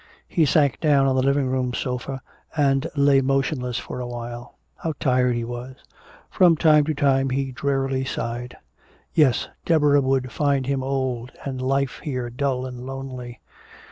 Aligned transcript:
He 0.27 0.45
sank 0.47 0.79
down 0.79 1.05
on 1.05 1.15
the 1.15 1.21
living 1.21 1.45
room 1.45 1.75
sofa 1.75 2.23
and 2.57 2.87
lay 2.95 3.21
motionless 3.21 3.77
for 3.77 3.99
a 3.99 4.07
while. 4.07 4.57
How 4.77 4.93
tired 4.99 5.35
he 5.35 5.43
was. 5.43 5.75
From 6.31 6.57
time 6.57 6.85
to 6.85 6.95
time 6.95 7.29
he 7.29 7.51
drearily 7.51 8.03
sighed. 8.03 8.57
Yes, 9.13 9.49
Deborah 9.63 10.01
would 10.01 10.31
find 10.31 10.65
him 10.65 10.81
old 10.81 11.31
and 11.45 11.61
life 11.61 11.99
here 11.99 12.31
dull 12.31 12.65
and 12.65 12.83
lonely. 12.83 13.41